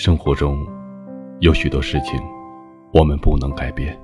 [0.00, 0.64] 生活中
[1.40, 2.20] 有许多事情
[2.92, 3.98] 我们不能改变，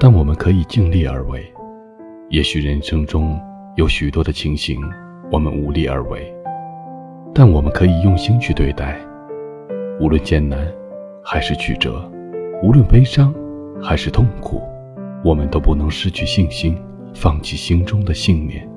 [0.00, 1.40] 但我们可以尽力而为。
[2.30, 3.40] 也许人生中
[3.76, 4.80] 有许多的情形
[5.30, 6.34] 我们无力而为，
[7.32, 8.98] 但我们可以用心去对待。
[10.00, 10.66] 无论艰难
[11.22, 12.10] 还是曲折，
[12.60, 13.32] 无论悲伤
[13.80, 14.60] 还是痛苦，
[15.24, 16.76] 我们都不能失去信心，
[17.14, 18.68] 放弃心中的信念。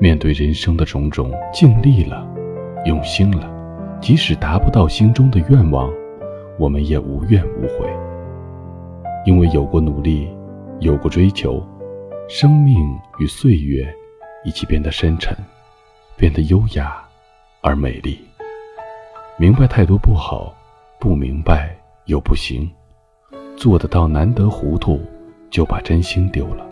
[0.00, 2.26] 面对人生的种种，尽力了，
[2.86, 3.46] 用心了，
[4.02, 5.88] 即使达不到心中的愿望，
[6.58, 7.88] 我们也无怨无悔。
[9.24, 10.28] 因为有过努力，
[10.80, 11.64] 有过追求，
[12.28, 12.76] 生命
[13.20, 13.86] 与岁月
[14.44, 15.32] 一起变得深沉，
[16.16, 17.00] 变得优雅
[17.60, 18.18] 而美丽。
[19.38, 20.52] 明白太多不好，
[20.98, 21.72] 不明白
[22.06, 22.68] 又不行。
[23.56, 25.00] 做得到难得糊涂，
[25.48, 26.64] 就把真心丢了；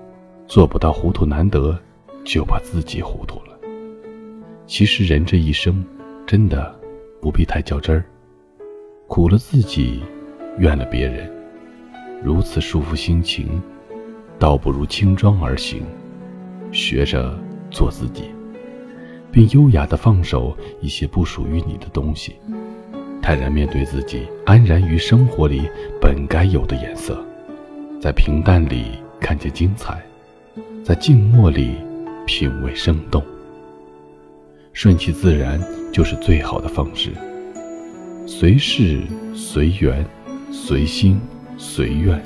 [0.48, 1.78] 做不到糊涂难得。
[2.22, 3.58] 就把自己糊涂了。
[4.66, 5.82] 其实人这一生，
[6.26, 6.78] 真的
[7.20, 8.04] 不必太较真儿。
[9.06, 10.02] 苦了自己，
[10.58, 11.30] 怨了别人，
[12.22, 13.60] 如此束缚心情，
[14.38, 15.82] 倒不如轻装而行，
[16.72, 17.38] 学着
[17.70, 18.24] 做自己，
[19.30, 22.36] 并优雅的放手一些不属于你的东西，
[23.20, 25.68] 坦然面对自己，安然于生活里
[26.00, 27.18] 本该有的颜色，
[28.00, 30.02] 在平淡里看见精彩，
[30.82, 31.76] 在静默里。
[32.26, 33.24] 品味生动，
[34.72, 35.60] 顺其自然
[35.92, 37.10] 就是最好的方式。
[38.26, 39.02] 随事
[39.34, 40.04] 随缘，
[40.50, 41.20] 随心
[41.58, 42.22] 随愿，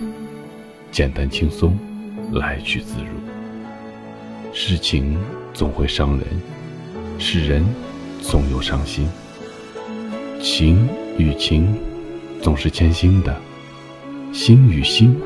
[0.91, 1.77] 简单轻松，
[2.33, 4.53] 来去自如。
[4.53, 5.17] 事情
[5.53, 6.27] 总会伤人，
[7.19, 7.65] 是人
[8.20, 9.09] 总有伤心。
[10.41, 11.77] 情与情
[12.41, 13.34] 总是牵心的，
[14.33, 15.17] 心与心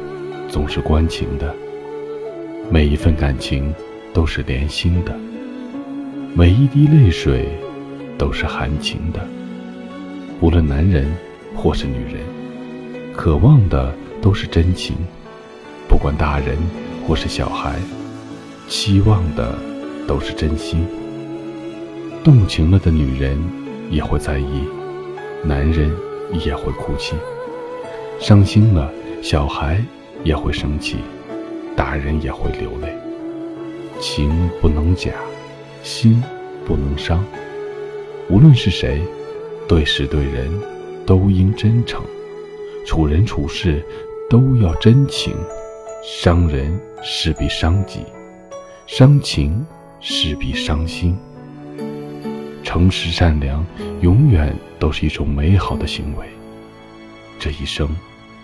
[0.48, 1.54] 总是关情的。
[2.70, 3.74] 每一份感情。
[4.14, 5.14] 都是连心的，
[6.34, 7.48] 每一滴泪水
[8.16, 9.20] 都是含情的。
[10.40, 11.06] 无论男人
[11.56, 12.22] 或是女人，
[13.12, 14.94] 渴望的都是真情；
[15.88, 16.56] 不管大人
[17.06, 17.74] 或是小孩，
[18.68, 19.58] 期望的
[20.06, 20.86] 都是真心。
[22.22, 23.36] 动情了的女人
[23.90, 24.62] 也会在意，
[25.42, 25.90] 男人
[26.44, 27.16] 也会哭泣；
[28.20, 29.82] 伤心了，小孩
[30.22, 30.98] 也会生气，
[31.74, 32.94] 大人也会流泪。
[33.98, 35.10] 情不能假，
[35.82, 36.22] 心
[36.66, 37.24] 不能伤。
[38.28, 39.00] 无论是谁，
[39.66, 40.50] 对事对人，
[41.06, 42.02] 都应真诚；
[42.84, 43.84] 处人处事，
[44.28, 45.34] 都要真情。
[46.02, 48.00] 伤人势必伤己，
[48.86, 49.66] 伤情
[50.00, 51.16] 势必伤心。
[52.62, 53.64] 诚实善良，
[54.00, 56.26] 永远都是一种美好的行为。
[57.38, 57.88] 这一生，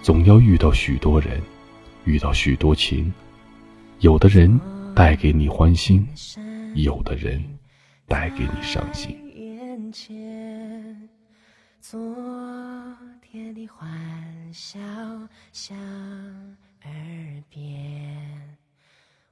[0.03, 1.41] 总要遇到许多人，
[2.05, 3.13] 遇到许多情，
[4.01, 4.61] 有的人。
[4.97, 6.07] 带给你欢心，
[6.75, 7.43] 有的人
[8.07, 9.21] 带给你伤心。
[9.35, 11.09] 眼前
[11.81, 11.99] 昨
[13.23, 14.79] 天的欢笑
[15.53, 15.77] 响
[16.83, 16.93] 耳
[17.49, 18.59] 边，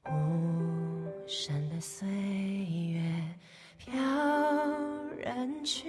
[0.06, 3.02] 无声的岁月
[3.76, 3.92] 飘
[5.20, 5.88] 然去，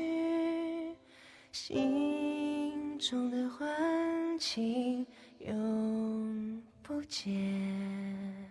[1.52, 5.06] 心中的欢情
[5.40, 8.43] 永不见。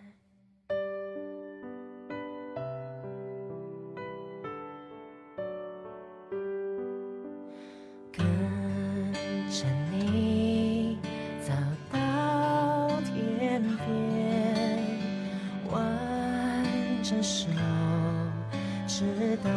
[18.87, 19.05] 直
[19.43, 19.51] 到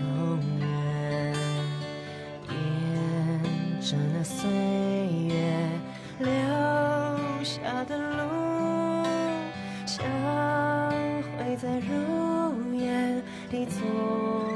[0.00, 0.62] 永远，
[2.48, 2.54] 沿
[3.80, 4.48] 着那岁
[5.28, 5.32] 月
[6.18, 6.24] 留
[7.42, 8.20] 下的路，
[9.86, 10.04] 相
[11.36, 14.51] 会在如烟的昨。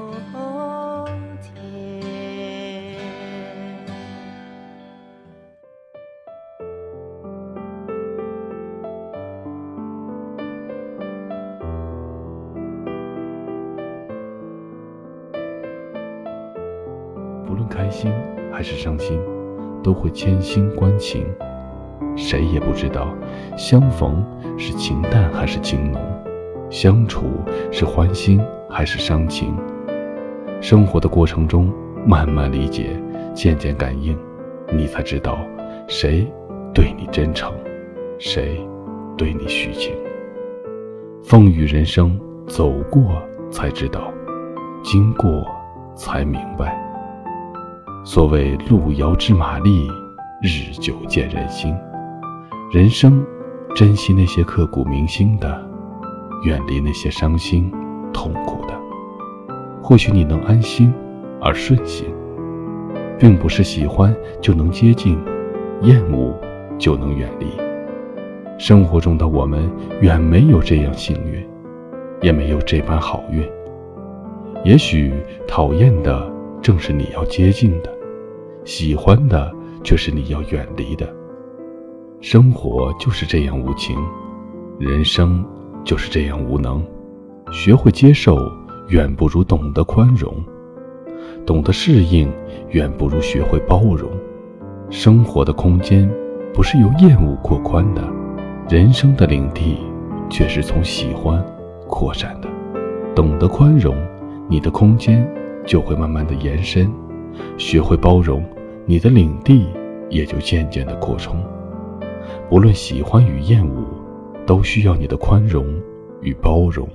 [17.68, 18.12] 开心
[18.52, 19.18] 还是伤心，
[19.82, 21.26] 都会牵心关情。
[22.16, 23.08] 谁也不知道，
[23.56, 24.24] 相逢
[24.56, 26.00] 是情淡还是情浓，
[26.70, 27.26] 相处
[27.70, 28.40] 是欢心
[28.70, 29.54] 还是伤情。
[30.60, 31.70] 生活的过程中，
[32.06, 32.90] 慢慢理解，
[33.34, 34.16] 渐渐感应，
[34.72, 35.38] 你才知道，
[35.86, 36.26] 谁
[36.72, 37.52] 对你真诚，
[38.18, 38.58] 谁
[39.16, 39.92] 对你虚情。
[41.22, 43.20] 风雨人生，走过
[43.50, 44.10] 才知道，
[44.82, 45.44] 经过
[45.94, 46.86] 才明白。
[48.08, 49.91] 所谓路遥知马力，
[50.41, 51.75] 日久见人心。
[52.70, 53.26] 人生，
[53.75, 55.61] 珍惜那些刻骨铭心的，
[56.44, 57.69] 远离那些伤心
[58.12, 58.81] 痛苦的。
[59.82, 60.94] 或许你能安心
[61.43, 62.06] 而顺心，
[63.19, 65.19] 并不是喜欢就能接近，
[65.82, 66.32] 厌恶
[66.79, 67.47] 就能远离。
[68.56, 69.69] 生活中的我们
[70.00, 71.44] 远没有这样幸运，
[72.23, 73.44] 也没有这般好运。
[74.64, 75.12] 也许
[75.49, 76.32] 讨厌的
[76.62, 77.95] 正是你要接近的，
[78.66, 79.54] 喜欢的
[79.84, 81.08] 却是你要远离的。
[82.20, 83.96] 生活就是这样无情，
[84.76, 85.44] 人生
[85.84, 86.84] 就是这样无能。
[87.52, 88.36] 学会接受，
[88.88, 90.34] 远不如懂得宽容；
[91.46, 92.28] 懂得适应，
[92.70, 94.10] 远不如学会包容。
[94.90, 96.10] 生活的空间
[96.52, 98.02] 不是由厌恶扩宽的，
[98.68, 99.78] 人生的领地
[100.28, 101.40] 却是从喜欢
[101.86, 102.48] 扩展的。
[103.14, 103.94] 懂得宽容，
[104.48, 105.24] 你的空间
[105.64, 106.88] 就会慢慢的延伸；
[107.56, 108.44] 学会包容，
[108.88, 109.67] 你的领地
[110.09, 111.44] 也就渐渐的扩充。
[112.49, 113.85] 不论喜欢与厌恶，
[114.47, 115.67] 都需要你的宽容
[116.21, 116.88] 与包容，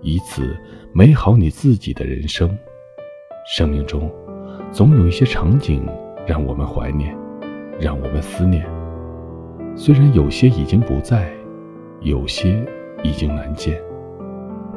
[0.00, 0.56] 以此
[0.92, 2.56] 美好你自己的人生。
[3.44, 4.08] 生命中，
[4.70, 5.84] 总有一些场景
[6.24, 7.12] 让我们怀念，
[7.80, 8.64] 让我们思念。
[9.74, 11.32] 虽然有些已经不在，
[12.02, 12.64] 有些
[13.02, 13.82] 已经难见，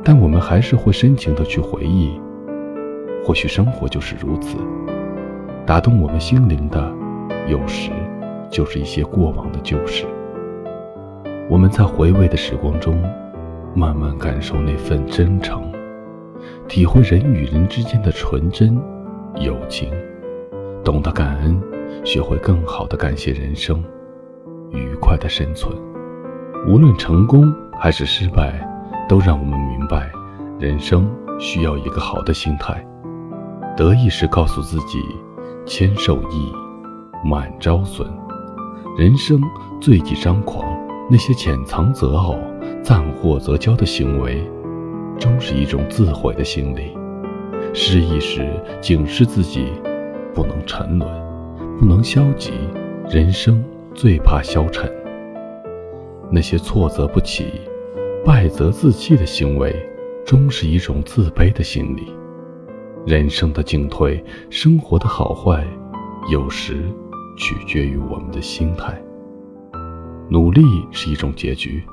[0.04, 2.20] 但我们还是会深情的去回忆。
[3.24, 4.58] 或许生活就是如此，
[5.66, 6.94] 打动我们心灵的，
[7.48, 7.92] 有时。
[8.52, 10.06] 就是一些过往的旧事。
[11.50, 13.04] 我们在回味的时光中，
[13.74, 15.62] 慢慢感受那份真诚，
[16.66, 18.80] 体会人与人之间的纯真、
[19.42, 19.92] 友情，
[20.86, 21.62] 懂得感恩，
[22.06, 23.84] 学会更好的感谢人生，
[24.72, 25.76] 愉快的生存。
[26.66, 28.66] 无论成功还是失败，
[29.10, 30.10] 都让我们明白，
[30.60, 32.82] 人生需要一个好的心态。
[33.76, 35.04] 得意时告诉自己，
[35.66, 36.52] 谦受益，
[37.28, 38.08] 满招损。
[38.98, 39.42] 人生
[39.82, 40.64] 最忌张狂，
[41.10, 42.36] 那些潜藏则傲、
[42.84, 44.48] 暂获则骄的行为，
[45.20, 46.96] 终是一种自毁的心理。
[47.74, 48.48] 失意时
[48.80, 49.68] 警示自己，
[50.34, 51.10] 不能沉沦，
[51.80, 52.52] 不能消极。
[53.10, 53.64] 人生
[53.94, 54.92] 最怕消沉。
[56.32, 57.46] 那些挫则不起、
[58.24, 59.76] 败则自弃的行为，
[60.26, 62.12] 终是一种自卑的心理。
[63.06, 65.66] 人生的进退，生活的好坏，
[66.32, 66.84] 有时。
[67.38, 68.98] 取决于我们的心态。
[70.30, 71.84] 努力是一种结局，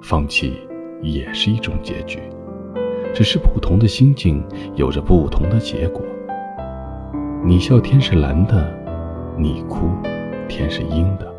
[0.00, 0.54] 放弃
[1.02, 2.18] 也是一种结局，
[3.12, 4.42] 只是不同的心境
[4.74, 6.00] 有着不同的结果。
[7.44, 8.66] 你笑天是蓝的，
[9.36, 9.90] 你哭
[10.48, 11.30] 天是阴的。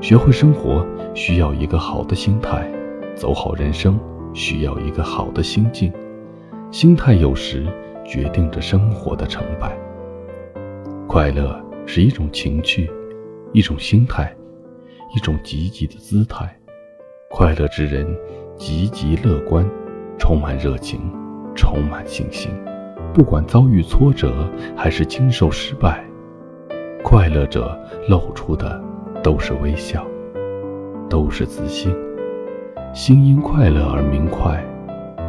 [0.00, 2.70] 学会生活需要一个好的心态，
[3.16, 3.98] 走好人生
[4.32, 5.92] 需要一个好的心境。
[6.70, 7.66] 心态有时
[8.06, 9.76] 决定着生活的成败。
[11.06, 11.64] 快乐。
[11.88, 12.90] 是一种情趣，
[13.52, 14.34] 一种心态，
[15.14, 16.52] 一种积极的姿态。
[17.30, 18.04] 快乐之人，
[18.56, 19.64] 积极乐观，
[20.18, 21.00] 充满热情，
[21.54, 22.50] 充满信心。
[23.14, 26.04] 不管遭遇挫折还是经受失败，
[27.04, 28.82] 快乐者露出的
[29.22, 30.04] 都是微笑，
[31.08, 31.94] 都是自信。
[32.92, 34.60] 心因快乐而明快，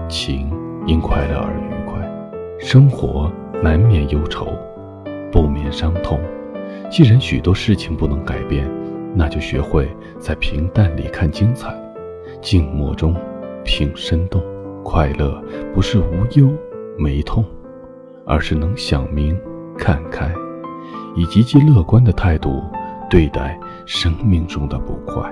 [0.10, 0.50] 情
[0.88, 1.77] 因快乐而愉。
[2.60, 3.32] 生活
[3.62, 4.48] 难免忧愁，
[5.32, 6.20] 不免伤痛。
[6.90, 8.68] 既然许多事情不能改变，
[9.14, 9.88] 那就学会
[10.20, 11.72] 在平淡里看精彩，
[12.42, 13.16] 静默中
[13.64, 14.42] 品生动。
[14.84, 15.44] 快乐
[15.74, 16.50] 不是无忧
[16.98, 17.46] 没痛，
[18.26, 19.38] 而是能想明、
[19.78, 20.34] 看开，
[21.16, 22.64] 以积极乐观的态度
[23.10, 25.32] 对待生命中的不快。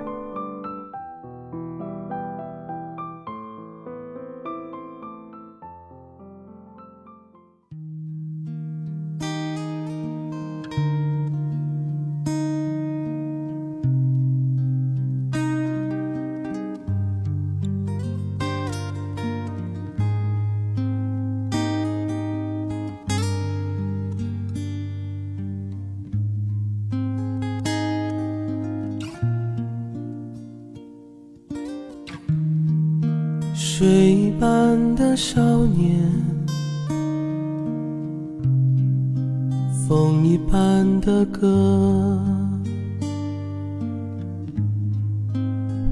[33.78, 36.02] 水般的少年，
[39.86, 42.18] 风一般的歌，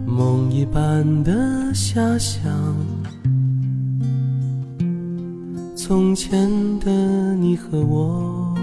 [0.08, 1.34] 梦一般的
[1.74, 2.54] 遐想。
[5.76, 6.50] 从前
[6.80, 8.56] 的你和我，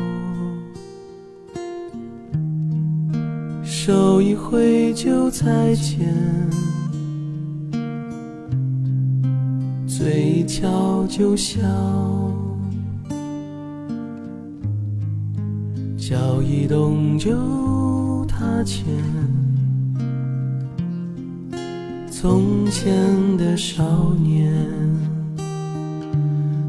[3.63, 6.09] 手一挥就再见。
[10.03, 11.61] 嘴角就笑，
[15.99, 18.87] 脚一动就踏前。
[22.11, 24.51] 从前的少年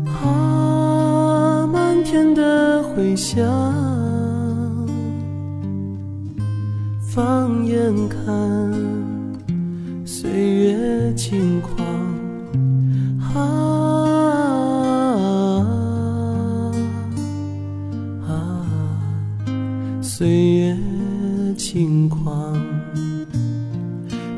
[0.07, 3.41] 啊，满天的回响，
[6.99, 8.73] 放眼看。
[10.05, 12.10] 岁月轻狂。
[13.35, 13.39] 啊
[18.27, 18.65] 啊，
[20.01, 20.77] 岁月
[21.57, 22.55] 轻狂。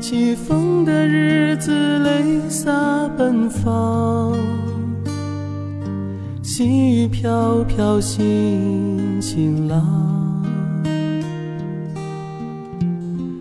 [0.00, 4.36] 起风的日子，泪洒奔放。
[6.42, 6.66] 细
[7.02, 9.82] 雨飘飘，心晴朗。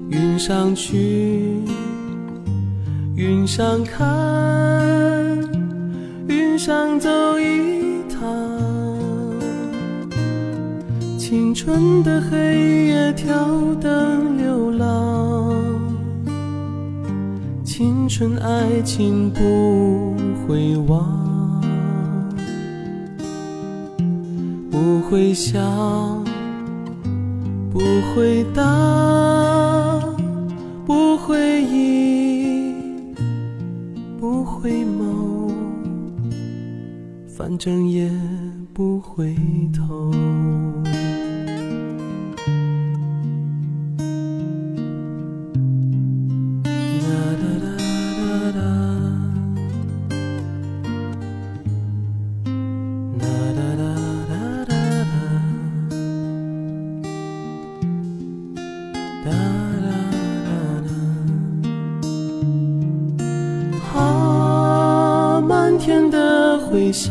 [0.10, 1.60] 云上去，
[3.16, 4.08] 云上看，
[6.58, 8.22] 上走一趟。
[11.18, 13.36] 青春的黑夜，挑
[13.82, 15.56] 灯流浪。
[17.64, 20.16] 青春爱情不
[20.48, 21.22] 会忘。
[24.70, 26.24] 不会想，
[27.72, 28.64] 不会答，
[30.86, 32.74] 不会忆，
[34.20, 35.13] 不会梦，
[37.44, 38.10] 反正也
[38.74, 39.36] 不回
[39.76, 40.73] 头。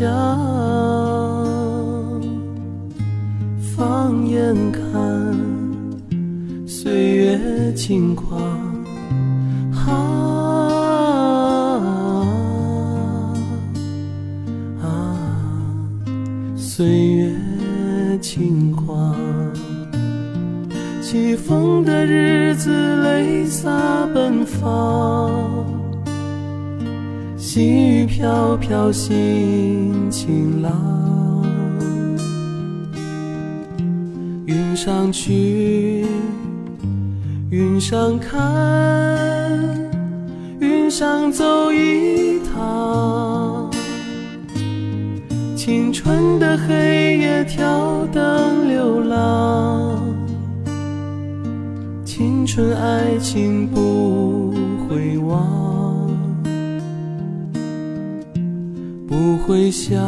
[0.03, 0.11] 回响，
[3.77, 4.83] 放眼看，
[6.67, 8.41] 岁月轻狂。
[9.71, 9.87] 啊
[14.83, 14.85] 啊，
[16.57, 17.33] 岁月
[18.21, 19.15] 轻狂。
[21.01, 22.71] 起风的日子，
[23.03, 23.71] 泪洒
[24.13, 25.52] 奔放。
[27.55, 30.73] 细雨飘飘，心晴朗。
[34.47, 36.07] 云上去，
[37.51, 38.41] 云上看，
[40.61, 43.71] 云上走一趟。
[45.55, 50.01] 青春的黑夜，挑灯流浪。
[52.03, 53.82] 青春爱情不
[59.45, 60.01] 不会想，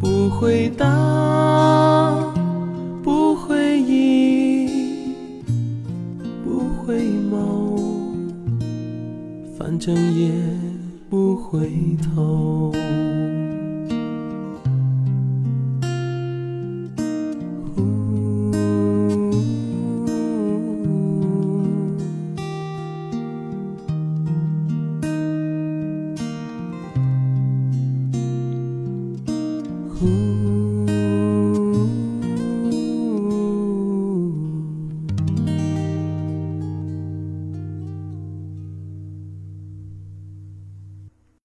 [0.00, 2.24] 不回答，
[3.02, 5.12] 不回应，
[6.42, 7.78] 不回眸，
[9.58, 10.32] 反正也
[11.10, 11.70] 不回
[12.02, 12.72] 头。